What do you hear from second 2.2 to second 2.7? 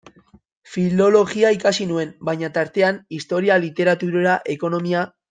baina,